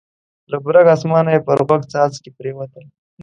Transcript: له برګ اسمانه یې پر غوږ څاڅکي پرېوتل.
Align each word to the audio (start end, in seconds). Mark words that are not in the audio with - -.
له 0.51 0.57
برګ 0.65 0.85
اسمانه 0.95 1.29
یې 1.33 1.41
پر 1.45 1.59
غوږ 1.67 1.81
څاڅکي 1.91 2.31
پرېوتل. 2.37 2.85